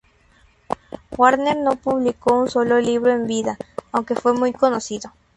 Warner 1.15 1.57
no 1.57 1.75
publicó 1.75 2.33
un 2.35 2.49
solo 2.49 2.79
libro 2.79 3.11
en 3.11 3.27
vida, 3.27 3.59
aunque 3.91 4.15
fue 4.15 4.33
muy 4.33 4.51
conocido. 4.51 5.13